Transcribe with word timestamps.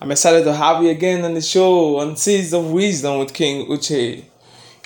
I'm 0.00 0.12
excited 0.12 0.44
to 0.44 0.54
have 0.54 0.80
you 0.80 0.90
again 0.90 1.24
on 1.24 1.34
the 1.34 1.40
show 1.40 1.98
on 1.98 2.16
Seeds 2.16 2.54
of 2.54 2.70
Wisdom 2.70 3.18
with 3.18 3.34
King 3.34 3.66
Uche. 3.66 4.22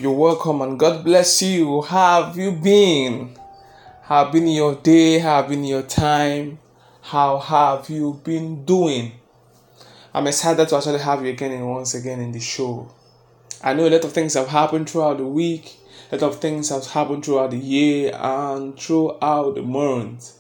You're 0.01 0.11
welcome 0.11 0.63
and 0.63 0.79
God 0.79 1.05
bless 1.05 1.43
you. 1.43 1.83
How 1.83 2.25
have 2.25 2.39
you 2.39 2.53
been? 2.53 3.37
How 4.05 4.25
have 4.25 4.33
been 4.33 4.47
your 4.47 4.75
day? 4.77 5.19
How 5.19 5.43
have 5.43 5.51
been 5.51 5.65
your 5.67 5.83
time? 5.83 6.61
How 7.03 7.37
have 7.39 7.91
you 7.91 8.23
been 8.25 8.65
doing? 8.65 9.13
I'm 10.15 10.27
excited 10.29 10.67
to 10.67 10.77
actually 10.77 11.01
have 11.01 11.23
you 11.23 11.33
again 11.33 11.53
and 11.53 11.69
once 11.69 11.93
again 11.93 12.21
in 12.21 12.33
the 12.33 12.41
show. 12.41 12.91
I 13.63 13.75
know 13.75 13.87
a 13.87 13.91
lot 13.91 14.05
of 14.07 14.15
things 14.15 14.33
have 14.33 14.49
happened 14.49 14.89
throughout 14.89 15.19
the 15.19 15.27
week, 15.27 15.77
a 16.11 16.17
lot 16.17 16.33
of 16.33 16.41
things 16.41 16.71
have 16.71 16.87
happened 16.87 17.27
throughout 17.27 17.51
the 17.51 17.59
year 17.59 18.15
and 18.15 18.81
throughout 18.81 19.57
the 19.57 19.63
month. 19.63 20.33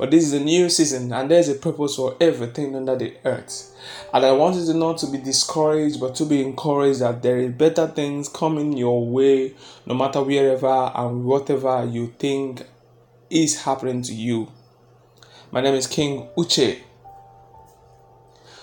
But 0.00 0.12
this 0.12 0.24
is 0.24 0.32
a 0.32 0.40
new 0.40 0.70
season 0.70 1.12
and 1.12 1.30
there's 1.30 1.50
a 1.50 1.54
purpose 1.54 1.96
for 1.96 2.16
everything 2.22 2.74
under 2.74 2.96
the 2.96 3.12
earth. 3.22 3.76
And 4.14 4.24
I 4.24 4.32
want 4.32 4.56
you 4.56 4.64
to 4.64 4.72
not 4.72 4.96
to 5.00 5.06
be 5.06 5.18
discouraged, 5.18 6.00
but 6.00 6.14
to 6.14 6.24
be 6.24 6.42
encouraged 6.42 7.00
that 7.00 7.20
there 7.20 7.36
is 7.36 7.52
better 7.52 7.86
things 7.86 8.26
coming 8.26 8.78
your 8.78 9.06
way, 9.06 9.52
no 9.84 9.92
matter 9.92 10.22
wherever 10.22 10.90
and 10.94 11.26
whatever 11.26 11.84
you 11.84 12.14
think 12.18 12.62
is 13.28 13.60
happening 13.60 14.00
to 14.04 14.14
you. 14.14 14.50
My 15.52 15.60
name 15.60 15.74
is 15.74 15.86
King 15.86 16.30
Uche. 16.34 16.78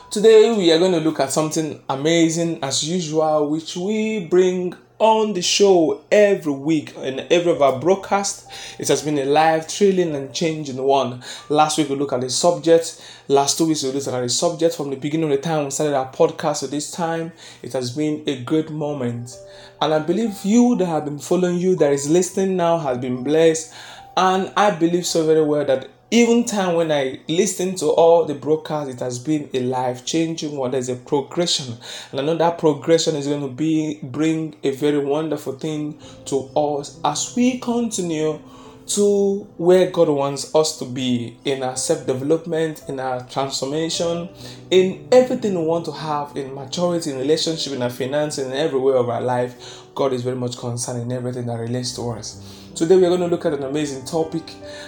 Today 0.09 0.57
we 0.57 0.71
are 0.71 0.79
going 0.79 0.93
to 0.93 1.01
look 1.01 1.19
at 1.19 1.31
something 1.31 1.83
amazing 1.87 2.63
as 2.63 2.83
usual, 2.83 3.47
which 3.47 3.77
we 3.77 4.25
bring 4.25 4.73
on 4.99 5.33
the 5.33 5.41
show 5.41 6.03
every 6.11 6.51
week 6.51 6.95
in 6.97 7.19
every 7.29 7.51
of 7.51 7.61
our 7.61 7.79
broadcast. 7.79 8.49
It 8.79 8.87
has 8.87 9.03
been 9.03 9.17
a 9.19 9.25
live, 9.25 9.67
thrilling, 9.67 10.15
and 10.15 10.33
changing 10.33 10.81
one. 10.81 11.23
Last 11.49 11.77
week 11.77 11.89
we 11.89 11.95
looked 11.95 12.13
at 12.13 12.21
the 12.21 12.29
subject. 12.29 13.01
Last 13.27 13.57
two 13.57 13.67
weeks 13.67 13.83
we 13.83 13.91
looked 13.91 14.07
at 14.07 14.19
the 14.19 14.29
subject 14.29 14.75
from 14.75 14.89
the 14.89 14.95
beginning 14.95 15.31
of 15.31 15.37
the 15.37 15.41
time 15.41 15.65
we 15.65 15.71
started 15.71 15.95
our 15.95 16.11
podcast 16.11 16.59
to 16.61 16.67
this 16.67 16.91
time. 16.91 17.31
It 17.61 17.73
has 17.73 17.91
been 17.91 18.23
a 18.27 18.41
great 18.43 18.71
moment. 18.71 19.37
And 19.81 19.93
I 19.93 19.99
believe 19.99 20.43
you 20.43 20.75
that 20.77 20.85
have 20.85 21.05
been 21.05 21.19
following 21.19 21.57
you, 21.57 21.75
that 21.75 21.93
is 21.93 22.09
listening 22.09 22.57
now, 22.57 22.79
has 22.79 22.97
been 22.97 23.23
blessed. 23.23 23.73
And 24.15 24.51
I 24.57 24.71
believe 24.71 25.05
so 25.05 25.25
very 25.27 25.43
well 25.43 25.63
that 25.65 25.89
even 26.09 26.45
time 26.45 26.75
when 26.75 26.91
I 26.91 27.19
listen 27.27 27.75
to 27.75 27.87
all 27.87 28.23
the 28.23 28.33
broadcasts, 28.33 28.93
it 28.93 28.99
has 29.01 29.19
been 29.19 29.49
a 29.53 29.59
life 29.59 30.05
changing 30.05 30.55
one. 30.55 30.71
There's 30.71 30.87
a 30.87 30.95
progression, 30.95 31.75
and 32.11 32.19
I 32.21 32.23
know 32.23 32.37
that 32.37 32.57
progression 32.59 33.15
is 33.17 33.27
going 33.27 33.41
to 33.41 33.49
be 33.49 33.99
bring 34.01 34.55
a 34.63 34.71
very 34.71 34.99
wonderful 34.99 35.53
thing 35.53 35.99
to 36.25 36.49
us 36.55 36.99
as 37.03 37.35
we 37.35 37.59
continue 37.59 38.39
to 38.87 39.39
where 39.57 39.91
God 39.91 40.07
wants 40.07 40.55
us 40.55 40.79
to 40.79 40.85
be 40.85 41.37
in 41.43 41.61
our 41.61 41.75
self 41.75 42.05
development, 42.07 42.83
in 42.87 43.01
our 43.01 43.27
transformation, 43.27 44.29
in 44.71 45.09
everything 45.11 45.59
we 45.59 45.65
want 45.65 45.83
to 45.85 45.91
have 45.91 46.37
in 46.37 46.55
maturity, 46.55 47.11
in 47.11 47.17
relationship, 47.17 47.73
in 47.73 47.81
our 47.81 47.89
finance, 47.89 48.37
in 48.37 48.53
every 48.53 48.79
way 48.79 48.93
of 48.93 49.09
our 49.09 49.21
life. 49.21 49.83
God 49.93 50.13
is 50.13 50.21
very 50.23 50.37
much 50.37 50.57
concerned 50.57 51.01
in 51.01 51.11
everything 51.11 51.47
that 51.47 51.59
relates 51.59 51.93
to 51.95 52.09
us. 52.11 52.56
Today 52.77 52.95
we 52.95 53.05
are 53.07 53.09
going 53.09 53.21
to 53.21 53.27
look 53.27 53.43
at 53.47 53.53
an 53.53 53.63
amazing 53.63 54.05
topic, 54.05 54.43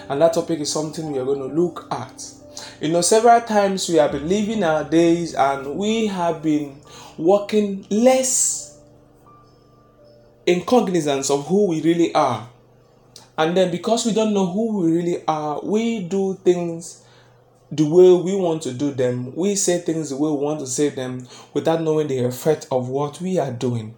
and 0.09 0.21
that 0.21 0.33
topic 0.33 0.59
is 0.59 0.71
something 0.71 1.11
we 1.11 1.17
are 1.17 1.25
going 1.25 1.39
to 1.39 1.47
look 1.59 1.87
at. 1.89 2.23
You 2.79 2.89
know, 2.89 3.01
several 3.01 3.41
times 3.41 3.89
we 3.89 3.95
have 3.95 4.11
been 4.11 4.29
living 4.29 4.63
our 4.63 4.83
days 4.83 5.33
and 5.33 5.75
we 5.75 6.05
have 6.05 6.43
been 6.43 6.79
working 7.17 7.87
less 7.89 8.79
in 10.45 10.63
cognizance 10.65 11.31
of 11.31 11.47
who 11.47 11.65
we 11.65 11.81
really 11.81 12.13
are. 12.13 12.47
And 13.39 13.57
then 13.57 13.71
because 13.71 14.05
we 14.05 14.13
don't 14.13 14.35
know 14.35 14.45
who 14.45 14.81
we 14.81 14.91
really 14.91 15.23
are, 15.27 15.59
we 15.63 16.03
do 16.03 16.35
things 16.43 17.03
the 17.71 17.85
way 17.85 18.13
we 18.13 18.35
want 18.35 18.61
to 18.63 18.73
do 18.73 18.91
them. 18.91 19.35
We 19.35 19.55
say 19.55 19.79
things 19.79 20.11
the 20.11 20.17
way 20.17 20.29
we 20.29 20.37
want 20.37 20.59
to 20.59 20.67
say 20.67 20.89
them 20.89 21.27
without 21.55 21.81
knowing 21.81 22.07
the 22.07 22.23
effect 22.23 22.67
of 22.71 22.87
what 22.87 23.19
we 23.19 23.39
are 23.39 23.51
doing. 23.51 23.95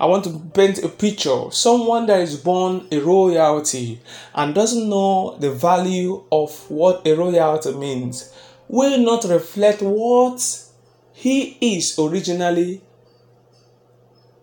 I 0.00 0.06
want 0.06 0.24
to 0.24 0.40
paint 0.52 0.82
a 0.82 0.88
picture. 0.88 1.50
Someone 1.50 2.06
that 2.06 2.20
is 2.20 2.36
born 2.36 2.86
a 2.90 2.98
royalty 2.98 4.00
and 4.34 4.54
doesn't 4.54 4.88
know 4.88 5.36
the 5.38 5.50
value 5.50 6.24
of 6.32 6.68
what 6.70 7.06
a 7.06 7.14
royalty 7.14 7.72
means 7.74 8.32
will 8.68 8.98
not 8.98 9.24
reflect 9.24 9.82
what 9.82 10.64
he 11.12 11.56
is 11.60 11.98
originally 11.98 12.82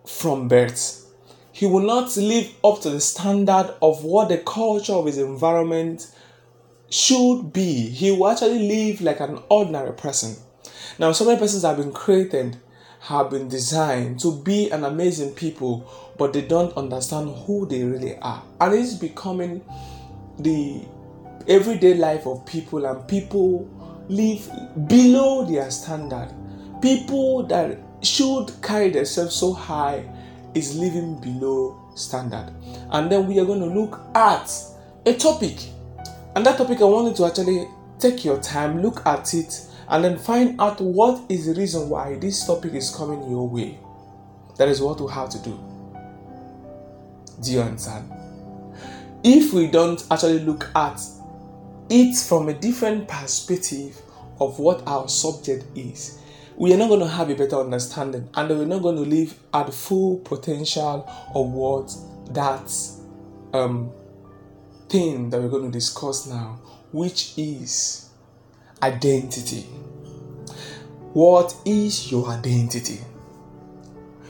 from 0.06 0.48
birth. 0.48 1.06
He 1.52 1.66
will 1.66 1.80
not 1.80 2.16
live 2.16 2.50
up 2.64 2.80
to 2.80 2.90
the 2.90 3.00
standard 3.00 3.74
of 3.82 4.04
what 4.04 4.30
the 4.30 4.38
culture 4.38 4.94
of 4.94 5.06
his 5.06 5.18
environment 5.18 6.10
should 6.88 7.52
be. 7.52 7.88
He 7.90 8.10
will 8.10 8.28
actually 8.28 8.66
live 8.66 9.00
like 9.02 9.20
an 9.20 9.38
ordinary 9.48 9.92
person. 9.92 10.36
Now, 10.98 11.12
so 11.12 11.24
many 11.24 11.38
persons 11.38 11.62
have 11.62 11.76
been 11.76 11.92
created 11.92 12.56
have 13.02 13.30
been 13.30 13.48
designed 13.48 14.20
to 14.20 14.40
be 14.42 14.70
an 14.70 14.84
amazing 14.84 15.34
people, 15.34 15.84
but 16.16 16.32
they 16.32 16.42
don't 16.42 16.76
understand 16.76 17.34
who 17.46 17.66
they 17.66 17.82
really 17.82 18.16
are. 18.18 18.42
And 18.60 18.74
it's 18.74 18.94
becoming 18.94 19.64
the 20.38 20.82
everyday 21.48 21.94
life 21.94 22.28
of 22.28 22.46
people, 22.46 22.86
and 22.86 23.06
people 23.08 23.68
live 24.08 24.48
below 24.86 25.44
their 25.44 25.68
standard. 25.72 26.32
People 26.80 27.42
that 27.48 27.76
should 28.02 28.52
carry 28.62 28.90
themselves 28.90 29.34
so 29.34 29.52
high 29.52 30.04
is 30.54 30.76
living 30.76 31.20
below 31.20 31.76
standard. 31.96 32.52
And 32.90 33.10
then 33.10 33.26
we 33.26 33.40
are 33.40 33.44
going 33.44 33.60
to 33.60 33.66
look 33.66 34.00
at 34.14 34.48
a 35.06 35.14
topic. 35.14 35.58
And 36.36 36.46
that 36.46 36.56
topic, 36.56 36.80
I 36.80 36.84
wanted 36.84 37.16
to 37.16 37.26
actually 37.26 37.66
take 37.98 38.24
your 38.24 38.40
time, 38.40 38.80
look 38.80 39.04
at 39.06 39.34
it, 39.34 39.66
and 39.88 40.04
then 40.04 40.18
find 40.18 40.60
out 40.60 40.80
what 40.80 41.30
is 41.30 41.46
the 41.46 41.54
reason 41.54 41.88
why 41.88 42.16
this 42.16 42.46
topic 42.46 42.74
is 42.74 42.94
coming 42.94 43.30
your 43.30 43.48
way. 43.48 43.78
That 44.58 44.68
is 44.68 44.80
what 44.80 45.00
we 45.00 45.10
have 45.10 45.28
to 45.30 45.38
do. 45.38 45.58
Do 47.42 47.52
you 47.52 47.60
understand? 47.60 48.10
If 49.24 49.52
we 49.52 49.66
don't 49.66 50.04
actually 50.10 50.40
look 50.40 50.70
at 50.74 51.00
it 51.88 52.16
from 52.16 52.48
a 52.48 52.54
different 52.54 53.08
perspective 53.08 54.00
of 54.40 54.58
what 54.58 54.82
our 54.86 55.08
subject 55.08 55.64
is, 55.76 56.18
we 56.56 56.72
are 56.72 56.76
not 56.76 56.88
going 56.88 57.00
to 57.00 57.08
have 57.08 57.30
a 57.30 57.34
better 57.34 57.56
understanding 57.56 58.28
and 58.34 58.48
we're 58.48 58.64
not 58.64 58.82
going 58.82 58.96
to 58.96 59.02
live 59.02 59.38
at 59.54 59.66
the 59.66 59.72
full 59.72 60.18
potential 60.18 61.10
of 61.34 61.50
what 61.50 61.92
that 62.30 62.72
um, 63.52 63.90
thing 64.88 65.30
that 65.30 65.40
we're 65.40 65.48
going 65.48 65.70
to 65.70 65.70
discuss 65.70 66.26
now, 66.26 66.60
which 66.92 67.36
is 67.38 68.10
identity. 68.82 69.62
What 71.12 71.54
is 71.64 72.10
your 72.10 72.28
identity? 72.28 73.00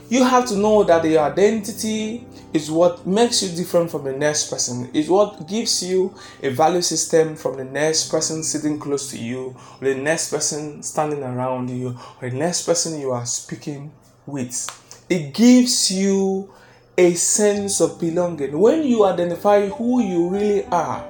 You 0.09 0.23
have 0.25 0.45
to 0.49 0.57
know 0.57 0.83
that 0.83 1.03
your 1.05 1.23
identity 1.23 2.27
is 2.53 2.69
what 2.69 3.07
makes 3.07 3.41
you 3.41 3.55
different 3.55 3.89
from 3.89 4.03
the 4.03 4.11
next 4.11 4.49
person. 4.49 4.89
Is 4.93 5.09
what 5.09 5.47
gives 5.47 5.81
you 5.81 6.13
a 6.43 6.49
value 6.49 6.81
system 6.81 7.35
from 7.35 7.57
the 7.57 7.63
next 7.63 8.11
person 8.11 8.43
sitting 8.43 8.77
close 8.77 9.09
to 9.11 9.17
you, 9.17 9.55
or 9.81 9.87
the 9.87 9.95
next 9.95 10.29
person 10.29 10.83
standing 10.83 11.23
around 11.23 11.69
you, 11.69 11.97
or 12.21 12.29
the 12.29 12.35
next 12.35 12.65
person 12.65 12.99
you 12.99 13.11
are 13.11 13.25
speaking 13.25 13.91
with. 14.27 14.69
It 15.09 15.33
gives 15.33 15.89
you 15.89 16.53
a 16.97 17.13
sense 17.15 17.81
of 17.81 17.99
belonging. 17.99 18.57
When 18.59 18.83
you 18.83 19.05
identify 19.05 19.67
who 19.67 20.03
you 20.03 20.29
really 20.29 20.65
are, 20.65 21.03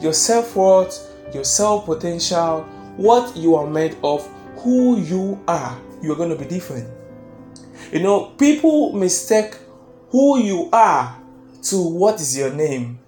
your 0.00 0.12
self 0.12 0.54
worth, 0.54 1.10
your 1.32 1.44
self 1.44 1.86
potential, 1.86 2.66
what 2.96 3.36
you 3.36 3.54
are 3.54 3.66
made 3.66 3.96
of, 4.02 4.26
who 4.56 4.98
you 4.98 5.42
are, 5.48 5.80
you're 6.02 6.16
going 6.16 6.30
to 6.30 6.36
be 6.36 6.44
different. 6.44 6.88
You 7.92 8.00
know, 8.00 8.26
people 8.38 8.92
mistake 8.92 9.56
who 10.10 10.38
you 10.38 10.68
are 10.72 11.18
to 11.62 11.82
what 11.82 12.20
is 12.20 12.36
your 12.36 12.52
name. 12.52 12.98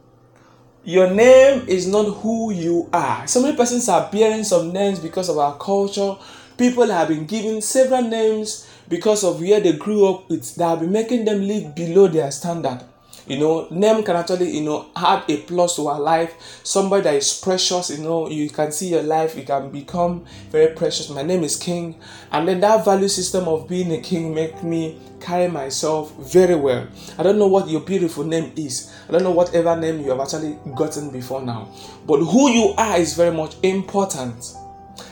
Your 0.84 1.10
name 1.10 1.64
is 1.66 1.86
not 1.86 2.04
who 2.04 2.52
you 2.52 2.88
are. 2.92 3.26
So 3.26 3.40
many 3.40 3.56
persons 3.56 3.88
are 3.88 4.10
bearing 4.12 4.44
some 4.44 4.72
names 4.72 4.98
because 4.98 5.28
of 5.28 5.38
our 5.38 5.56
culture. 5.56 6.16
People 6.58 6.86
have 6.88 7.08
been 7.08 7.26
given 7.26 7.62
several 7.62 8.02
names 8.02 8.68
because 8.88 9.24
of 9.24 9.40
where 9.40 9.60
they 9.60 9.72
grew 9.72 10.06
up 10.06 10.28
with 10.28 10.54
that 10.56 10.68
have 10.68 10.80
been 10.80 10.92
making 10.92 11.24
them 11.24 11.40
live 11.46 11.74
below 11.74 12.06
their 12.08 12.30
standard. 12.30 12.82
You 13.26 13.38
know, 13.38 13.66
name 13.70 14.02
can 14.04 14.16
actually, 14.16 14.50
you 14.50 14.64
know, 14.64 14.86
add 14.94 15.24
a 15.28 15.38
plus 15.38 15.76
to 15.76 15.88
our 15.88 16.00
life. 16.00 16.60
Somebody 16.62 17.04
that 17.04 17.14
is 17.14 17.40
precious, 17.40 17.90
you 17.90 18.04
know, 18.04 18.28
you 18.28 18.50
can 18.50 18.70
see 18.70 18.88
your 18.90 19.02
life, 19.02 19.34
you 19.34 19.44
can 19.44 19.70
become 19.70 20.26
very 20.50 20.74
precious. 20.74 21.08
My 21.08 21.22
name 21.22 21.42
is 21.42 21.56
King. 21.56 21.98
And 22.32 22.46
then 22.46 22.60
that 22.60 22.84
value 22.84 23.08
system 23.08 23.48
of 23.48 23.66
being 23.66 23.92
a 23.92 24.00
king 24.00 24.34
make 24.34 24.62
me 24.62 24.98
carry 25.20 25.48
myself 25.48 26.14
very 26.18 26.54
well. 26.54 26.86
I 27.18 27.22
don't 27.22 27.38
know 27.38 27.46
what 27.46 27.68
your 27.68 27.80
beautiful 27.80 28.24
name 28.24 28.52
is. 28.56 28.94
I 29.08 29.12
don't 29.12 29.22
know 29.22 29.30
whatever 29.30 29.74
name 29.74 30.00
you 30.00 30.10
have 30.10 30.20
actually 30.20 30.58
gotten 30.74 31.10
before 31.10 31.40
now. 31.40 31.70
But 32.06 32.18
who 32.18 32.50
you 32.50 32.74
are 32.76 32.98
is 32.98 33.14
very 33.14 33.34
much 33.34 33.56
important. 33.62 34.54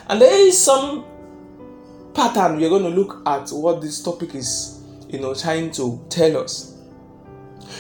And 0.09 0.21
there 0.21 0.47
is 0.47 0.63
some 0.63 1.07
pattern 2.13 2.59
we're 2.59 2.69
going 2.69 2.83
to 2.83 2.91
look 2.91 3.23
at 3.27 3.49
what 3.49 3.81
this 3.81 4.03
topic 4.03 4.35
is, 4.35 4.83
you 5.09 5.19
know, 5.19 5.35
trying 5.35 5.71
to 5.73 6.05
tell 6.11 6.37
us. 6.37 6.72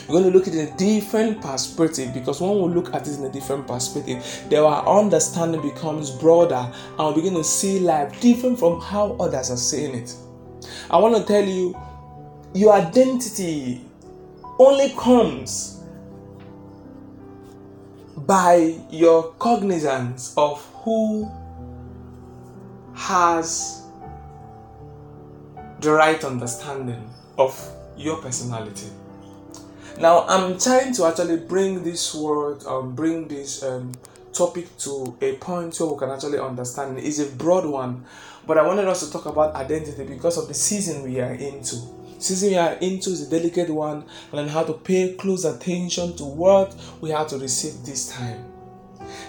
We're 0.09 0.21
going 0.21 0.33
to 0.33 0.39
look 0.39 0.49
at 0.49 0.55
it 0.55 0.69
in 0.69 0.75
a 0.75 0.77
different 0.77 1.41
perspective 1.41 2.13
because 2.15 2.41
when 2.41 2.51
we 2.51 2.75
look 2.75 2.95
at 2.95 3.07
it 3.07 3.19
in 3.19 3.25
a 3.25 3.33
different 3.33 3.67
perspective, 3.67 4.25
then 4.49 4.63
our 4.63 5.01
understanding 5.01 5.63
becomes 5.63 6.11
broader 6.11 6.71
and 6.99 7.17
we 7.17 7.23
begin 7.23 7.35
to 7.35 7.45
see 7.45 7.81
life 7.81 8.21
different 8.21 8.59
from 8.59 8.81
how 8.81 9.13
others 9.21 9.51
are 9.51 9.57
seeing 9.57 9.95
it. 9.95 10.15
I 10.91 10.99
want 10.99 11.17
to 11.17 11.25
tell 11.25 11.45
you, 11.45 11.79
your 12.55 12.75
identity 12.75 13.81
only 14.59 14.91
comes 14.91 15.81
by 18.17 18.79
your 18.91 19.33
cognizance 19.39 20.35
of 20.37 20.65
who 20.85 21.31
has 22.95 23.83
the 25.81 25.91
right 25.91 26.23
understanding 26.25 27.11
of 27.39 27.59
your 27.97 28.17
personality. 28.19 28.87
Now, 29.99 30.25
I'm 30.27 30.59
trying 30.59 30.93
to 30.95 31.07
actually 31.07 31.37
bring 31.37 31.85
this 31.85 32.15
word, 32.15 32.65
um, 32.67 32.95
bring 32.95 33.29
this 33.29 33.63
um, 33.63 33.93
topic 34.33 34.77
to 34.79 35.17
a 35.21 35.37
point 35.37 35.79
where 35.79 35.91
we 35.91 35.99
can 35.99 36.11
actually 36.11 36.39
understand. 36.39 36.99
It's 36.99 37.19
a 37.19 37.27
broad 37.27 37.67
one, 37.67 38.05
but 38.47 38.59
I 38.59 38.67
wanted 38.67 38.89
us 38.89 39.07
to 39.07 39.13
talk 39.13 39.27
about 39.27 39.55
identity 39.55 40.05
because 40.05 40.39
of 40.39 40.49
the 40.49 40.55
season 40.55 41.03
we 41.03 41.21
are 41.21 41.35
into. 41.35 41.77
Season 42.19 42.51
we 42.51 42.57
are 42.57 42.75
into 42.75 43.11
is 43.11 43.29
a 43.29 43.31
delicate 43.31 43.71
one, 43.71 44.05
and 44.33 44.51
how 44.51 44.65
to 44.65 44.73
pay 44.73 45.15
close 45.15 45.45
attention 45.45 46.17
to 46.17 46.25
what 46.25 46.75
we 47.01 47.11
have 47.11 47.29
to 47.29 47.39
receive 47.39 47.85
this 47.85 48.09
time. 48.09 48.45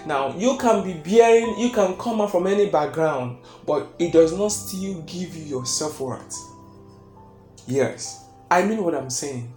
Now, 0.06 0.34
you 0.36 0.56
can 0.58 0.82
be 0.82 0.94
bearing, 0.94 1.58
you 1.58 1.70
can 1.70 1.96
come 1.96 2.20
out 2.20 2.32
from 2.32 2.46
any 2.46 2.68
background, 2.68 3.38
but 3.66 3.94
it 3.98 4.12
does 4.12 4.36
not 4.36 4.48
still 4.48 5.02
give 5.02 5.36
you 5.36 5.44
your 5.44 5.66
self 5.66 6.00
worth. 6.00 6.36
Yes, 7.66 8.24
I 8.50 8.64
mean 8.64 8.82
what 8.82 8.94
I'm 8.94 9.10
saying. 9.10 9.52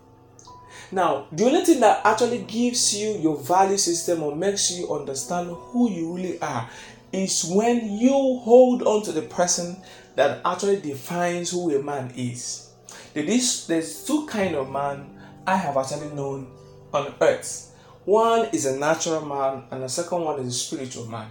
Now, 0.91 1.27
the 1.31 1.45
only 1.45 1.65
thing 1.65 1.79
that 1.81 2.05
actually 2.05 2.39
gives 2.39 2.95
you 2.95 3.17
your 3.17 3.37
value 3.37 3.77
system 3.77 4.23
or 4.23 4.35
makes 4.35 4.71
you 4.71 4.93
understand 4.93 5.49
who 5.49 5.91
you 5.91 6.15
really 6.15 6.39
are 6.41 6.69
is 7.11 7.43
when 7.43 7.97
you 7.97 8.39
hold 8.43 8.83
on 8.83 9.03
to 9.03 9.11
the 9.11 9.23
person 9.23 9.77
that 10.15 10.41
actually 10.45 10.79
defines 10.79 11.51
who 11.51 11.75
a 11.75 11.83
man 11.83 12.11
is. 12.15 12.71
There's, 13.13 14.03
two 14.05 14.25
kind 14.27 14.55
of 14.55 14.69
man 14.69 15.09
I 15.45 15.55
have 15.57 15.77
actually 15.77 16.09
known 16.15 16.47
on 16.93 17.13
earth. 17.21 17.75
One 18.05 18.47
is 18.53 18.65
a 18.65 18.77
natural 18.77 19.25
man, 19.25 19.63
and 19.71 19.83
the 19.83 19.89
second 19.89 20.21
one 20.21 20.39
is 20.39 20.47
a 20.47 20.51
spiritual 20.57 21.07
man. 21.07 21.27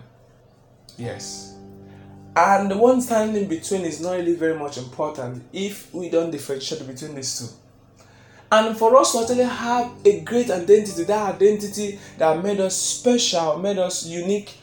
Yes. 0.99 1.57
And 2.35 2.71
the 2.71 2.77
one 2.77 3.01
standing 3.01 3.45
in 3.45 3.49
between 3.49 3.83
is 3.83 4.01
not 4.01 4.13
really 4.13 4.35
very 4.35 4.59
much 4.59 4.77
important 4.77 5.43
if 5.53 5.93
we 5.95 6.11
don't 6.11 6.31
differentiate 6.31 6.87
between 6.87 7.15
these 7.15 7.39
two. 7.39 7.66
And 8.51 8.77
for 8.77 8.97
us 8.97 9.13
to 9.13 9.21
actually 9.21 9.45
have 9.45 9.93
a 10.05 10.21
great 10.21 10.51
identity, 10.51 11.05
that 11.05 11.35
identity 11.35 11.99
that 12.19 12.43
made 12.43 12.61
us 12.61 12.77
special, 12.77 13.59
made 13.59 13.79
us 13.79 14.07
unique, 14.07 14.55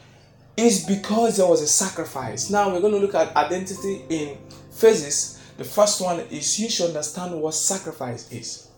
is 0.55 0.85
because 0.85 1.37
there 1.37 1.47
was 1.47 1.61
a 1.61 1.67
sacrifice. 1.67 2.49
Now 2.49 2.71
we're 2.71 2.81
going 2.81 2.93
to 2.93 2.99
look 2.99 3.15
at 3.15 3.35
identity 3.35 4.03
in 4.09 4.37
phases. 4.71 5.41
The 5.57 5.63
first 5.63 6.01
one 6.01 6.19
is 6.31 6.59
you 6.59 6.69
should 6.69 6.87
understand 6.87 7.39
what 7.39 7.53
sacrifice 7.53 8.31
is. 8.31 8.69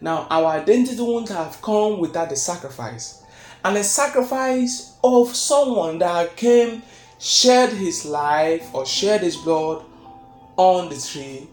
Now, 0.00 0.28
our 0.30 0.46
identity 0.46 1.02
won't 1.02 1.28
have 1.28 1.60
come 1.60 1.98
without 1.98 2.30
the 2.30 2.36
sacrifice. 2.36 3.22
And 3.64 3.76
the 3.76 3.82
sacrifice 3.82 4.92
of 5.02 5.34
someone 5.34 5.98
that 5.98 6.36
came, 6.36 6.82
shared 7.18 7.70
his 7.70 8.04
life 8.04 8.72
or 8.72 8.86
shared 8.86 9.22
his 9.22 9.36
blood 9.36 9.84
on 10.56 10.88
the 10.88 10.96
tree 10.96 11.48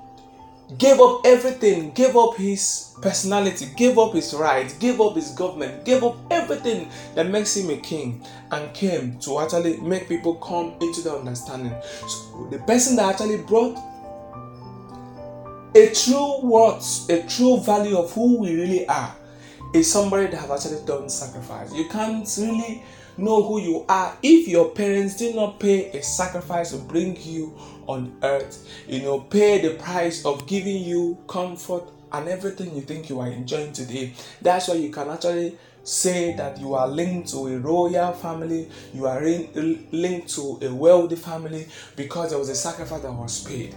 gave 0.78 1.00
up 1.00 1.22
everything, 1.26 1.92
gave 1.92 2.16
up 2.16 2.36
his 2.36 2.96
personality, 3.02 3.68
gave 3.76 3.98
up 3.98 4.14
his 4.14 4.34
rights, 4.34 4.74
gave 4.78 5.00
up 5.00 5.16
his 5.16 5.32
government, 5.32 5.86
gave 5.86 6.04
up 6.04 6.18
everything 6.32 6.90
that 7.14 7.30
makes 7.30 7.56
him 7.56 7.70
a 7.70 7.78
king, 7.78 8.24
and 8.52 8.74
came 8.74 9.20
to 9.20 9.40
actually 9.40 9.78
make 9.78 10.08
people 10.08 10.36
come 10.36 10.76
into 10.82 11.02
the 11.02 11.16
understanding. 11.16 11.74
So 12.08 12.48
the 12.52 12.60
person 12.60 12.96
that 12.98 13.14
actually 13.14 13.38
brought 13.38 13.78
a 15.76 15.94
true 15.94 16.40
worth, 16.42 17.10
a 17.10 17.28
true 17.28 17.60
value 17.60 17.98
of 17.98 18.12
who 18.14 18.40
we 18.40 18.56
really 18.56 18.88
are 18.88 19.16
is 19.74 19.92
somebody 19.92 20.28
that 20.28 20.38
have 20.38 20.52
actually 20.52 20.84
done 20.86 21.10
sacrifice. 21.10 21.74
You 21.74 21.90
can't 21.90 22.28
really 22.40 22.84
know 23.18 23.44
who 23.44 23.62
you 23.62 23.86
are 23.88 24.18
if 24.22 24.48
your 24.48 24.70
parents 24.72 25.18
did 25.18 25.36
not 25.36 25.60
pay 25.60 25.92
a 25.92 26.04
sacrifice 26.04 26.72
to 26.72 26.78
bring 26.78 27.18
you 27.22 27.58
on 27.88 28.16
earth, 28.24 28.68
you 28.88 29.02
know, 29.02 29.20
pay 29.20 29.62
the 29.62 29.76
price 29.76 30.26
of 30.26 30.48
giving 30.48 30.84
you 30.84 31.18
comfort 31.28 31.84
and 32.12 32.28
everything 32.28 32.76
you 32.76 32.82
think 32.82 33.10
you 33.10 33.20
are 33.20 33.28
enjoying 33.28 33.74
today. 33.74 34.14
That's 34.42 34.68
why 34.68 34.76
you 34.76 34.90
can 34.90 35.10
actually 35.10 35.58
say 35.84 36.36
that 36.36 36.60
you 36.60 36.74
are 36.74 36.88
linked 36.88 37.30
to 37.30 37.48
a 37.48 37.60
royal 37.60 38.12
family, 38.14 38.70
you 38.94 39.06
are 39.06 39.22
linked 39.22 40.30
to 40.36 40.60
a 40.62 40.74
wealthy 40.74 41.16
family 41.16 41.68
because 41.96 42.32
there 42.32 42.40
was 42.40 42.50
a 42.50 42.56
sacrifice 42.56 43.02
that 43.02 43.12
was 43.12 43.44
paid. 43.44 43.76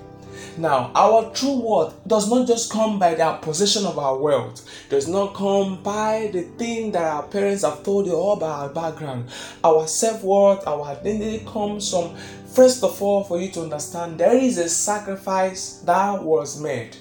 Now, 0.57 0.91
our 0.95 1.31
true 1.33 1.61
worth 1.61 1.95
does 2.07 2.29
not 2.29 2.47
just 2.47 2.71
come 2.71 2.99
by 2.99 3.15
the 3.15 3.39
possession 3.41 3.87
of 3.87 3.99
our 3.99 4.17
wealth, 4.19 4.69
does 4.89 5.07
not 5.09 5.35
come 5.35 5.83
by 5.83 6.31
the 6.33 6.43
thing 6.43 6.93
that 6.93 7.05
our 7.05 7.23
parents 7.23 7.63
have 7.65 7.83
told 7.83 8.07
you 8.07 8.15
all 8.15 8.37
about 8.37 8.61
our 8.61 8.69
background. 8.69 9.29
Our 9.63 9.87
self 9.87 10.23
worth, 10.23 10.67
our 10.67 10.83
identity 10.85 11.45
comes 11.47 11.91
from, 11.91 12.17
first 12.47 12.83
of 12.83 13.01
all, 13.01 13.25
for 13.25 13.41
you 13.41 13.51
to 13.53 13.63
understand 13.63 14.19
there 14.19 14.37
is 14.37 14.59
a 14.59 14.69
sacrifice 14.69 15.75
that 15.87 16.23
was 16.23 16.61
made. 16.61 16.97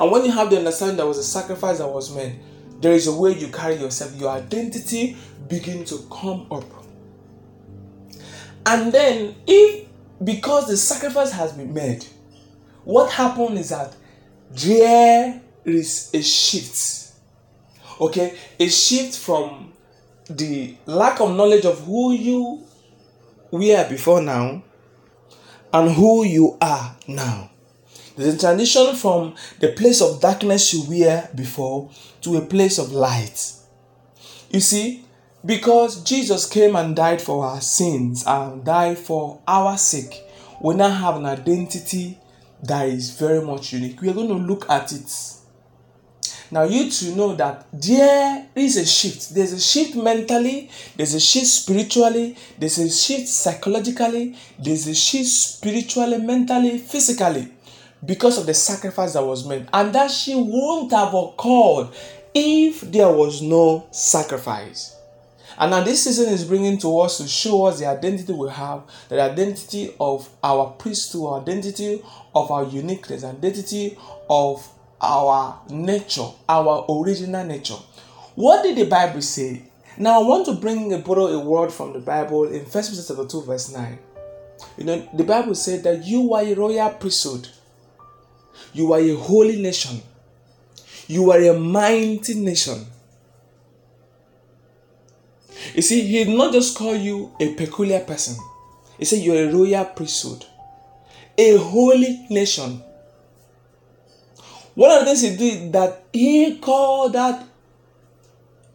And 0.00 0.10
when 0.10 0.24
you 0.24 0.32
have 0.32 0.50
the 0.50 0.58
understanding 0.58 0.96
there 0.96 1.06
was 1.06 1.18
a 1.18 1.24
sacrifice 1.24 1.78
that 1.78 1.88
was 1.88 2.14
made, 2.14 2.38
there 2.80 2.92
is 2.92 3.06
a 3.06 3.12
way 3.12 3.32
you 3.32 3.48
carry 3.48 3.76
yourself. 3.76 4.14
Your 4.16 4.30
identity 4.30 5.16
begin 5.48 5.84
to 5.86 5.98
come 6.10 6.46
up. 6.50 6.64
And 8.66 8.92
then, 8.92 9.34
if 9.46 9.87
because 10.22 10.66
the 10.66 10.76
sacrifice 10.76 11.32
has 11.32 11.52
been 11.52 11.72
made, 11.72 12.04
what 12.84 13.10
happened 13.10 13.58
is 13.58 13.70
that 13.70 13.94
there 14.50 15.40
is 15.64 16.10
a 16.14 16.22
shift. 16.22 17.12
Okay, 18.00 18.36
a 18.58 18.68
shift 18.68 19.18
from 19.18 19.72
the 20.30 20.76
lack 20.86 21.20
of 21.20 21.34
knowledge 21.36 21.64
of 21.64 21.80
who 21.80 22.12
you 22.12 22.64
were 23.50 23.88
before 23.88 24.20
now 24.20 24.62
and 25.72 25.90
who 25.92 26.24
you 26.24 26.56
are 26.60 26.96
now. 27.06 27.50
There's 28.16 28.34
a 28.34 28.38
transition 28.38 28.94
from 28.96 29.34
the 29.60 29.68
place 29.68 30.00
of 30.00 30.20
darkness 30.20 30.72
you 30.74 30.84
were 30.88 31.28
before 31.34 31.90
to 32.22 32.36
a 32.36 32.40
place 32.40 32.78
of 32.78 32.92
light. 32.92 33.52
You 34.50 34.60
see, 34.60 35.04
because 35.48 36.04
Jesus 36.04 36.44
came 36.44 36.76
and 36.76 36.94
died 36.94 37.22
for 37.22 37.42
our 37.42 37.62
sins 37.62 38.22
and 38.26 38.62
died 38.62 38.98
for 38.98 39.40
our 39.48 39.78
sake, 39.78 40.22
we 40.60 40.74
now 40.74 40.90
have 40.90 41.16
an 41.16 41.24
identity 41.24 42.18
that 42.62 42.86
is 42.86 43.18
very 43.18 43.40
much 43.40 43.72
unique. 43.72 44.02
We 44.02 44.10
are 44.10 44.12
going 44.12 44.28
to 44.28 44.34
look 44.34 44.68
at 44.68 44.92
it. 44.92 45.10
Now, 46.50 46.64
you 46.64 46.90
to 46.90 47.16
know 47.16 47.34
that 47.36 47.66
there 47.72 48.46
is 48.54 48.76
a 48.76 48.84
shift. 48.84 49.34
There's 49.34 49.54
a 49.54 49.60
shift 49.60 49.96
mentally, 49.96 50.68
there's 50.96 51.14
a 51.14 51.20
shift 51.20 51.46
spiritually, 51.46 52.36
there's 52.58 52.76
a 52.76 52.90
shift 52.90 53.28
psychologically, 53.28 54.36
there's 54.58 54.86
a 54.86 54.94
shift 54.94 55.28
spiritually, 55.30 56.18
mentally, 56.18 56.76
physically 56.76 57.50
because 58.04 58.36
of 58.36 58.44
the 58.44 58.54
sacrifice 58.54 59.14
that 59.14 59.24
was 59.24 59.48
made. 59.48 59.66
And 59.72 59.94
that 59.94 60.10
she 60.10 60.34
won't 60.34 60.92
have 60.92 61.14
occurred 61.14 61.88
if 62.34 62.82
there 62.82 63.10
was 63.10 63.40
no 63.40 63.86
sacrifice. 63.92 64.97
And 65.58 65.72
now 65.72 65.82
this 65.82 66.04
season 66.04 66.32
is 66.32 66.44
bringing 66.44 66.78
to 66.78 67.00
us 67.00 67.18
to 67.18 67.26
show 67.26 67.66
us 67.66 67.80
the 67.80 67.86
identity 67.86 68.32
we 68.32 68.48
have, 68.48 68.82
the 69.08 69.20
identity 69.20 69.92
of 69.98 70.28
our 70.42 70.70
priesthood, 70.78 71.42
identity 71.42 72.00
of 72.32 72.50
our 72.52 72.64
uniqueness, 72.64 73.24
identity 73.24 73.98
of 74.30 74.66
our 75.00 75.60
nature, 75.68 76.28
our 76.48 76.86
original 76.88 77.44
nature. 77.44 77.78
What 78.36 78.62
did 78.62 78.76
the 78.76 78.84
Bible 78.84 79.20
say? 79.20 79.64
Now 79.96 80.22
I 80.22 80.28
want 80.28 80.46
to 80.46 80.52
bring 80.52 80.92
a 80.92 80.98
borrow 80.98 81.26
a 81.26 81.40
word 81.40 81.72
from 81.72 81.92
the 81.92 81.98
Bible 81.98 82.44
in 82.44 82.64
First 82.64 82.90
Peter 82.90 83.02
chapter 83.04 83.26
2, 83.26 83.42
verse 83.42 83.72
9. 83.72 83.98
You 84.76 84.84
know, 84.84 85.08
the 85.12 85.24
Bible 85.24 85.56
said 85.56 85.82
that 85.82 86.04
you 86.04 86.34
are 86.34 86.42
a 86.42 86.54
royal 86.54 86.90
priesthood, 86.90 87.48
you 88.72 88.92
are 88.92 89.00
a 89.00 89.14
holy 89.16 89.60
nation, 89.60 90.02
you 91.08 91.32
are 91.32 91.42
a 91.42 91.58
mighty 91.58 92.34
nation. 92.34 92.86
You 95.74 95.82
see, 95.82 96.02
he 96.02 96.24
did 96.24 96.36
not 96.36 96.52
just 96.52 96.76
call 96.76 96.96
you 96.96 97.32
a 97.40 97.54
peculiar 97.54 98.00
person. 98.00 98.36
He 98.98 99.04
said 99.04 99.20
you're 99.20 99.48
a 99.48 99.52
royal 99.52 99.84
priesthood, 99.84 100.44
a 101.36 101.56
holy 101.56 102.26
nation. 102.30 102.82
One 104.74 104.90
of 104.90 105.00
the 105.00 105.04
things 105.06 105.22
he 105.22 105.36
did 105.36 105.72
that 105.72 106.04
he 106.12 106.58
called 106.58 107.12
that 107.12 107.46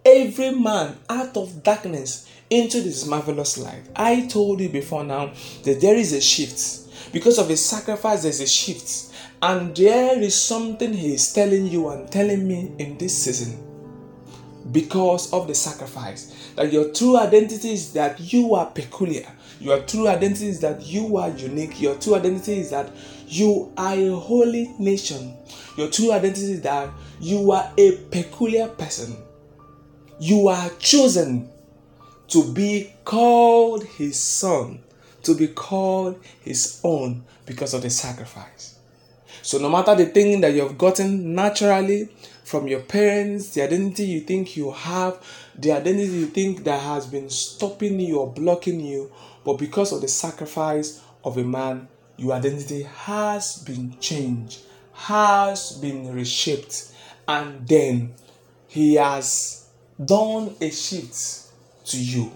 every 0.05 0.51
man 0.51 0.97
out 1.09 1.35
of 1.37 1.63
darkness 1.63 2.29
into 2.49 2.81
this 2.81 3.05
marvelous 3.05 3.57
light. 3.57 3.83
I 3.95 4.27
told 4.27 4.59
you 4.59 4.69
before 4.69 5.03
now 5.03 5.31
that 5.63 5.81
there 5.81 5.95
is 5.95 6.13
a 6.13 6.21
shift. 6.21 7.11
Because 7.11 7.37
of 7.37 7.49
his 7.49 7.63
sacrifice, 7.63 8.23
there's 8.23 8.39
a 8.39 8.47
shift. 8.47 9.13
And 9.41 9.75
there 9.75 10.19
is 10.19 10.35
something 10.35 10.93
he 10.93 11.13
is 11.13 11.33
telling 11.33 11.67
you 11.67 11.89
and 11.89 12.09
telling 12.11 12.47
me 12.47 12.71
in 12.77 12.97
this 12.97 13.23
season. 13.23 13.72
Because 14.73 15.31
of 15.31 15.47
the 15.47 15.55
sacrifice, 15.55 16.51
that 16.55 16.73
your 16.73 16.91
true 16.91 17.17
identity 17.17 17.71
is 17.73 17.93
that 17.93 18.19
you 18.33 18.55
are 18.55 18.65
peculiar. 18.65 19.27
Your 19.59 19.79
true 19.83 20.07
identity 20.07 20.47
is 20.47 20.59
that 20.61 20.85
you 20.85 21.15
are 21.17 21.29
unique. 21.29 21.79
Your 21.79 21.95
true 21.95 22.15
identity 22.15 22.59
is 22.59 22.71
that 22.71 22.91
you 23.27 23.71
are 23.77 23.93
a 23.93 24.09
holy 24.09 24.73
nation. 24.79 25.35
Your 25.77 25.89
true 25.89 26.11
identity 26.11 26.53
is 26.53 26.61
that 26.61 26.89
you 27.19 27.51
are 27.51 27.71
a 27.77 27.97
peculiar 28.11 28.67
person. 28.67 29.15
You 30.19 30.47
are 30.47 30.69
chosen 30.79 31.49
to 32.29 32.51
be 32.51 32.91
called 33.05 33.83
his 33.83 34.21
son, 34.21 34.83
to 35.21 35.35
be 35.35 35.47
called 35.47 36.19
his 36.41 36.81
own 36.83 37.23
because 37.45 37.73
of 37.73 37.83
the 37.83 37.89
sacrifice. 37.89 38.79
So, 39.41 39.57
no 39.57 39.69
matter 39.69 39.93
the 39.95 40.05
thing 40.05 40.41
that 40.41 40.53
you 40.53 40.61
have 40.61 40.77
gotten 40.77 41.35
naturally 41.35 42.09
from 42.53 42.67
your 42.67 42.81
parents, 42.81 43.49
the 43.55 43.63
identity 43.63 44.03
you 44.03 44.19
think 44.19 44.55
you 44.55 44.69
have, 44.69 45.19
the 45.57 45.71
identity 45.71 46.13
you 46.13 46.27
think 46.27 46.63
that 46.63 46.79
has 46.79 47.07
been 47.07 47.27
stopping 47.27 47.99
you 47.99 48.19
or 48.19 48.31
blocking 48.31 48.79
you, 48.79 49.11
but 49.43 49.55
because 49.55 49.91
of 49.91 50.01
the 50.01 50.07
sacrifice 50.07 51.01
of 51.23 51.35
a 51.39 51.43
man, 51.43 51.87
your 52.15 52.31
identity 52.33 52.83
has 52.83 53.57
been 53.63 53.97
changed, 53.99 54.59
has 54.93 55.71
been 55.81 56.13
reshaped, 56.13 56.91
and 57.27 57.67
then 57.67 58.13
he 58.67 58.93
has 58.93 59.67
done 60.05 60.55
a 60.61 60.69
shift 60.69 61.47
to 61.85 61.97
you. 61.99 62.31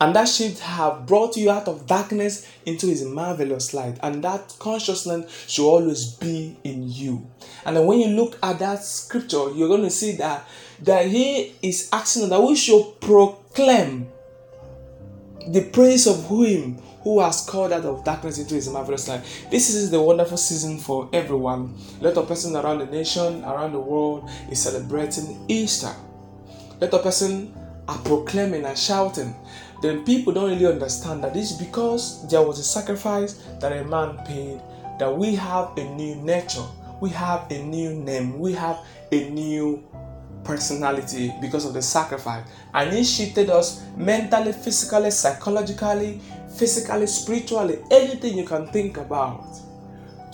And 0.00 0.14
that 0.16 0.28
shift 0.28 0.60
have 0.60 1.06
brought 1.06 1.36
you 1.36 1.50
out 1.50 1.68
of 1.68 1.86
darkness 1.86 2.48
into 2.66 2.86
his 2.86 3.04
marvelous 3.04 3.74
light. 3.74 3.98
And 4.02 4.22
that 4.24 4.54
consciousness 4.58 5.46
should 5.48 5.68
always 5.68 6.06
be 6.06 6.56
in 6.64 6.88
you. 6.90 7.26
And 7.64 7.76
then 7.76 7.86
when 7.86 8.00
you 8.00 8.08
look 8.08 8.38
at 8.42 8.58
that 8.58 8.82
scripture, 8.82 9.50
you're 9.54 9.68
going 9.68 9.82
to 9.82 9.90
see 9.90 10.12
that, 10.16 10.46
that 10.82 11.06
he 11.06 11.54
is 11.62 11.88
asking 11.92 12.28
that 12.30 12.42
we 12.42 12.56
should 12.56 13.00
proclaim 13.00 14.08
the 15.48 15.62
praise 15.72 16.06
of 16.06 16.28
him 16.28 16.78
who 17.02 17.20
has 17.20 17.44
called 17.44 17.72
out 17.72 17.84
of 17.84 18.04
darkness 18.04 18.38
into 18.38 18.54
his 18.54 18.68
marvelous 18.68 19.08
light. 19.08 19.22
This 19.50 19.74
is 19.74 19.90
the 19.90 20.00
wonderful 20.00 20.36
season 20.36 20.78
for 20.78 21.08
everyone. 21.12 21.76
A 22.00 22.04
lot 22.04 22.16
of 22.16 22.28
person 22.28 22.54
around 22.54 22.78
the 22.78 22.86
nation, 22.86 23.44
around 23.44 23.72
the 23.72 23.80
world 23.80 24.30
is 24.50 24.62
celebrating 24.62 25.44
Easter. 25.48 25.92
A 26.80 26.84
lot 26.84 26.94
of 26.94 27.02
person 27.02 27.52
are 27.88 27.98
proclaiming 27.98 28.64
and 28.64 28.78
shouting. 28.78 29.34
Then 29.82 30.04
people 30.04 30.32
don't 30.32 30.48
really 30.48 30.66
understand 30.66 31.24
that 31.24 31.34
is 31.34 31.52
because 31.52 32.28
there 32.28 32.40
was 32.40 32.60
a 32.60 32.62
sacrifice 32.62 33.34
that 33.60 33.72
a 33.72 33.84
man 33.84 34.16
paid, 34.24 34.60
that 35.00 35.12
we 35.14 35.34
have 35.34 35.76
a 35.76 35.82
new 35.96 36.14
nature, 36.14 36.64
we 37.00 37.10
have 37.10 37.50
a 37.50 37.60
new 37.64 37.92
name, 37.92 38.38
we 38.38 38.52
have 38.52 38.78
a 39.10 39.28
new 39.30 39.82
personality 40.44 41.34
because 41.40 41.64
of 41.64 41.74
the 41.74 41.82
sacrifice. 41.82 42.46
And 42.72 42.92
He 42.92 43.02
shifted 43.02 43.50
us 43.50 43.82
mentally, 43.96 44.52
physically, 44.52 45.10
psychologically, 45.10 46.20
physically, 46.56 47.08
spiritually, 47.08 47.78
anything 47.90 48.38
you 48.38 48.46
can 48.46 48.68
think 48.68 48.98
about 48.98 49.44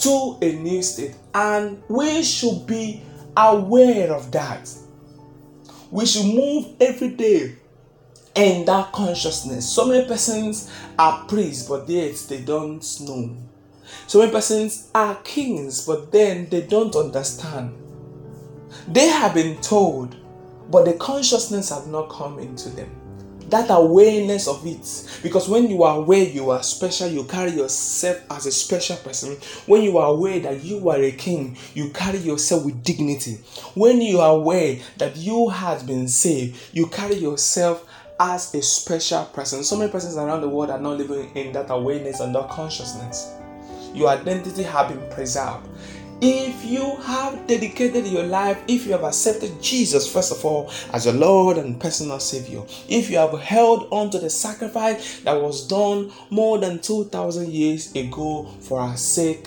to 0.00 0.37
a 0.43 0.52
new 0.52 0.83
state. 0.83 1.14
And 1.35 1.83
we 1.88 2.23
should 2.23 2.67
be 2.67 3.02
aware 3.35 4.12
of 4.12 4.31
that. 4.33 4.71
We 5.90 6.05
should 6.05 6.26
move 6.26 6.76
every 6.81 7.09
day 7.09 7.55
in 8.38 8.64
that 8.66 8.92
consciousness. 8.92 9.68
So 9.68 9.87
many 9.87 10.07
persons 10.07 10.73
are 10.97 11.25
priests, 11.26 11.68
but 11.68 11.88
yet 11.88 12.14
they 12.28 12.40
don't 12.40 12.85
know. 13.00 13.37
So 14.07 14.21
many 14.21 14.30
persons 14.30 14.90
are 14.95 15.16
kings, 15.16 15.85
but 15.85 16.12
then 16.12 16.49
they 16.49 16.62
don't 16.62 16.95
understand. 16.95 17.76
They 18.87 19.09
have 19.09 19.35
been 19.35 19.61
told, 19.61 20.16
but 20.71 20.85
the 20.85 20.92
consciousness 20.95 21.71
have 21.71 21.88
not 21.88 22.11
come 22.11 22.38
into 22.38 22.68
them. 22.68 22.95
That 23.49 23.71
awareness 23.71 24.47
of 24.47 24.64
it. 24.66 25.09
Because 25.23 25.49
when 25.49 25.71
you 25.71 25.83
are 25.83 25.97
aware 25.97 26.23
you 26.23 26.50
are 26.50 26.62
special, 26.62 27.09
you 27.09 27.25
carry 27.25 27.52
yourself 27.52 28.21
as 28.30 28.45
a 28.45 28.52
special 28.52 28.97
person. 28.97 29.38
When 29.66 29.83
you 29.83 29.97
are 29.97 30.11
aware 30.11 30.38
that 30.40 30.62
you 30.62 30.87
are 30.90 31.02
a 31.02 31.11
king, 31.11 31.57
you 31.73 31.88
carry 31.90 32.18
yourself 32.18 32.66
with 32.66 32.85
dignity. 32.85 33.38
When 33.75 34.02
you 34.02 34.21
are 34.21 34.35
aware 34.35 34.78
that 34.99 35.16
you 35.16 35.49
have 35.49 35.87
been 35.87 36.09
saved, 36.09 36.61
you 36.73 36.87
carry 36.88 37.16
yourself 37.16 37.88
as 38.20 38.54
a 38.54 38.62
special 38.62 39.25
person. 39.26 39.62
So 39.62 39.76
many 39.76 39.90
persons 39.90 40.16
around 40.16 40.40
the 40.40 40.48
world 40.48 40.70
are 40.70 40.80
not 40.80 40.98
living 40.98 41.34
in 41.37 41.52
that 41.52 41.70
awareness 41.70 42.20
and 42.20 42.34
that 42.34 42.48
consciousness. 42.48 43.32
Your 43.94 44.08
identity 44.08 44.62
has 44.62 44.92
been 44.92 45.10
preserved. 45.10 45.68
If 46.20 46.64
you 46.64 46.96
have 46.96 47.46
dedicated 47.46 48.04
your 48.08 48.25
life, 48.25 48.60
if 48.66 48.87
you 48.87 48.92
have 48.92 49.04
accepted 49.04 49.62
Jesus, 49.62 50.12
first 50.12 50.32
of 50.32 50.44
all, 50.44 50.68
as 50.92 51.04
your 51.04 51.14
Lord 51.14 51.58
and 51.58 51.80
personal 51.80 52.18
Savior, 52.18 52.64
if 52.88 53.08
you 53.08 53.18
have 53.18 53.38
held 53.38 53.87
on 53.92 54.10
to 54.10 54.18
the 54.18 54.28
sacrifice 54.28 55.20
that 55.20 55.40
was 55.40 55.68
done 55.68 56.10
more 56.30 56.58
than 56.58 56.80
2,000 56.80 57.48
years 57.48 57.94
ago 57.94 58.46
for 58.60 58.80
our 58.80 58.96
sake 58.96 59.46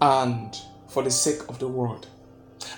and 0.00 0.56
for 0.88 1.04
the 1.04 1.10
sake 1.10 1.48
of 1.48 1.60
the 1.60 1.68
world, 1.68 2.08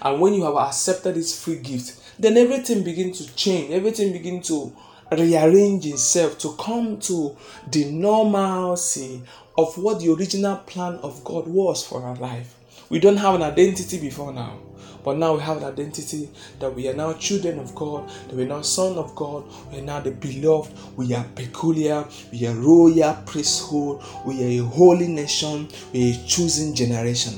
and 0.02 0.21
when 0.21 0.35
you 0.35 0.45
have 0.45 0.56
accepted 0.56 1.14
this 1.14 1.42
free 1.42 1.59
gift, 1.59 1.99
then 2.19 2.37
everything 2.37 2.83
begins 2.83 3.25
to 3.25 3.35
change, 3.35 3.71
everything 3.73 4.13
begins 4.13 4.49
to 4.49 4.73
rearrange 5.13 5.87
itself 5.87 6.39
to 6.39 6.55
come 6.59 6.99
to 6.99 7.37
the 7.71 7.85
normalcy 7.91 9.23
of 9.57 9.77
what 9.79 10.01
the 10.01 10.13
original 10.13 10.57
plan 10.57 10.95
of 10.97 11.23
God 11.25 11.47
was 11.47 11.87
for 11.87 12.03
our 12.03 12.17
life. 12.17 12.55
We 12.89 13.01
don't 13.01 13.17
have 13.17 13.35
an 13.35 13.43
identity 13.43 14.01
before 14.01 14.33
now. 14.33 14.59
But 15.07 15.19
now 15.19 15.35
we 15.35 15.41
have 15.43 15.59
an 15.59 15.65
identity 15.65 16.29
that 16.59 16.75
we 16.75 16.89
are 16.89 16.95
now 16.95 17.13
children 17.13 17.61
of 17.61 17.73
God, 17.77 18.09
that 18.09 18.35
we 18.35 18.43
are 18.43 18.49
now 18.49 18.63
son 18.63 18.99
of 18.99 19.15
God, 19.15 19.45
we 19.71 19.79
are 19.79 19.83
now 19.83 20.01
the 20.01 20.11
beloved, 20.11 20.73
we 20.97 21.15
are 21.15 21.23
peculiar, 21.37 22.05
we 22.33 22.45
are 22.45 22.55
royal 22.55 23.15
priesthood, 23.25 24.03
we 24.25 24.43
are 24.43 24.65
a 24.65 24.67
holy 24.67 25.07
nation, 25.07 25.69
we 25.93 26.11
are 26.11 26.15
a 26.15 26.27
chosen 26.27 26.75
generation. 26.75 27.35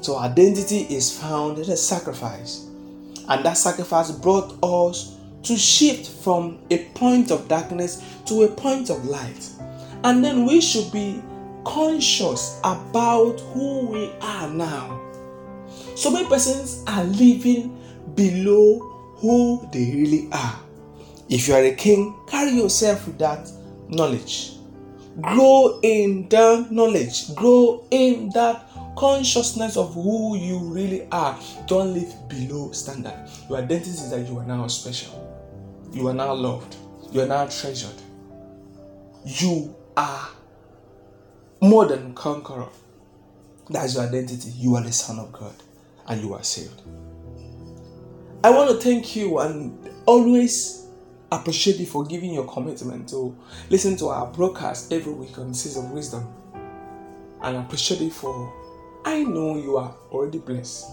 So 0.00 0.18
identity 0.18 0.80
is 0.92 1.16
found 1.16 1.58
in 1.58 1.70
a 1.70 1.76
sacrifice. 1.76 2.65
And 3.28 3.44
that 3.44 3.54
sacrifice 3.54 4.10
brought 4.10 4.56
us 4.62 5.16
to 5.44 5.56
shift 5.56 6.08
from 6.22 6.58
a 6.70 6.84
point 6.94 7.30
of 7.30 7.48
darkness 7.48 8.02
to 8.26 8.42
a 8.42 8.48
point 8.48 8.90
of 8.90 9.04
light. 9.04 9.50
And 10.04 10.24
then 10.24 10.44
we 10.46 10.60
should 10.60 10.90
be 10.92 11.22
conscious 11.64 12.60
about 12.62 13.40
who 13.52 13.86
we 13.86 14.10
are 14.20 14.48
now. 14.48 15.00
So 15.94 16.10
many 16.10 16.28
persons 16.28 16.84
are 16.86 17.04
living 17.04 17.76
below 18.14 18.78
who 19.16 19.68
they 19.72 19.92
really 19.92 20.28
are. 20.32 20.60
If 21.28 21.48
you 21.48 21.54
are 21.54 21.62
a 21.62 21.74
king, 21.74 22.14
carry 22.28 22.52
yourself 22.52 23.06
with 23.06 23.18
that 23.18 23.50
knowledge. 23.88 24.52
Grow 25.20 25.80
in 25.82 26.28
that 26.28 26.70
knowledge, 26.70 27.34
grow 27.34 27.84
in 27.90 28.30
that 28.34 28.65
consciousness 28.96 29.76
of 29.76 29.94
who 29.94 30.36
you 30.36 30.58
really 30.58 31.06
are. 31.12 31.38
Don't 31.66 31.94
live 31.94 32.12
below 32.28 32.72
standard. 32.72 33.28
Your 33.48 33.58
identity 33.58 33.90
is 33.90 34.10
that 34.10 34.26
you 34.26 34.38
are 34.38 34.46
now 34.46 34.66
special. 34.66 35.22
You 35.92 36.08
are 36.08 36.14
now 36.14 36.32
loved. 36.32 36.76
You 37.12 37.20
are 37.20 37.26
now 37.26 37.46
treasured. 37.46 38.02
You 39.24 39.74
are 39.96 40.28
more 41.60 41.86
than 41.86 42.14
conqueror. 42.14 42.68
That's 43.70 43.94
your 43.94 44.04
identity. 44.04 44.50
You 44.56 44.76
are 44.76 44.82
the 44.82 44.92
Son 44.92 45.18
of 45.18 45.32
God 45.32 45.54
and 46.08 46.20
you 46.20 46.34
are 46.34 46.42
saved. 46.42 46.82
I 48.44 48.50
want 48.50 48.70
to 48.70 48.76
thank 48.76 49.16
you 49.16 49.38
and 49.38 49.90
always 50.06 50.86
appreciate 51.32 51.78
you 51.78 51.86
for 51.86 52.04
giving 52.04 52.32
your 52.32 52.46
commitment 52.46 53.08
to 53.08 53.36
listen 53.70 53.96
to 53.96 54.08
our 54.08 54.26
broadcast 54.28 54.92
every 54.92 55.12
week 55.12 55.38
on 55.38 55.52
Seeds 55.52 55.76
of 55.76 55.90
Wisdom. 55.90 56.32
And 57.42 57.56
appreciate 57.56 58.00
you 58.00 58.10
for, 58.10 58.52
I 59.06 59.22
know 59.22 59.56
you 59.56 59.76
are 59.76 59.94
already 60.10 60.38
blessed. 60.38 60.90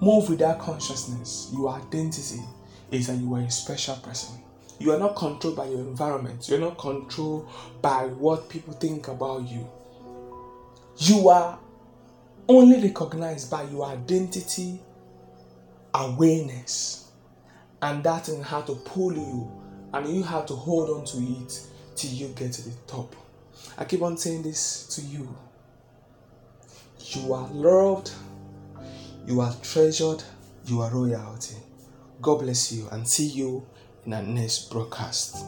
Move 0.00 0.28
with 0.28 0.40
that 0.40 0.58
consciousness. 0.58 1.48
Your 1.54 1.70
identity 1.70 2.40
is 2.90 3.06
that 3.06 3.18
you 3.18 3.32
are 3.36 3.40
a 3.40 3.50
special 3.52 3.94
person. 3.96 4.34
You 4.80 4.90
are 4.92 4.98
not 4.98 5.14
controlled 5.14 5.56
by 5.56 5.66
your 5.66 5.78
environment. 5.78 6.48
You're 6.48 6.58
not 6.58 6.76
controlled 6.76 7.48
by 7.80 8.06
what 8.06 8.48
people 8.48 8.74
think 8.74 9.06
about 9.06 9.48
you. 9.48 9.64
You 10.98 11.28
are 11.28 11.56
only 12.48 12.82
recognized 12.82 13.48
by 13.48 13.62
your 13.62 13.86
identity 13.86 14.80
awareness, 15.94 17.12
and 17.80 18.02
that 18.02 18.28
in 18.28 18.42
how 18.42 18.62
to 18.62 18.74
pull 18.74 19.12
you, 19.12 19.48
and 19.94 20.08
you 20.12 20.24
have 20.24 20.46
to 20.46 20.54
hold 20.54 20.90
on 20.90 21.04
to 21.04 21.18
it 21.18 21.64
till 21.94 22.10
you 22.10 22.26
get 22.34 22.52
to 22.54 22.68
the 22.68 22.74
top. 22.88 23.14
I 23.78 23.84
keep 23.84 24.02
on 24.02 24.16
saying 24.16 24.42
this 24.42 24.88
to 24.96 25.00
you. 25.00 25.32
You 27.10 27.32
are 27.34 27.48
loved, 27.52 28.10
you 29.26 29.40
are 29.40 29.54
treasured, 29.62 30.22
you 30.64 30.80
are 30.80 30.90
royalty. 30.90 31.56
God 32.20 32.40
bless 32.40 32.72
you 32.72 32.88
and 32.90 33.06
see 33.06 33.26
you 33.26 33.64
in 34.04 34.12
our 34.12 34.22
next 34.22 34.70
broadcast. 34.70 35.44